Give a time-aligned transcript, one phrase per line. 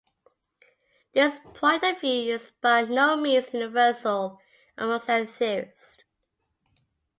[1.13, 4.39] This point of view is by no means universal
[4.75, 6.05] among set theorists.